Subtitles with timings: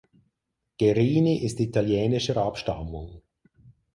[0.79, 3.21] Guerini ist italienischer Abstammung.